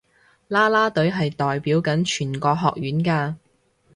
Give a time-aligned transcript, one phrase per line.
[0.47, 3.35] 啦啦隊係代表緊全個學院㗎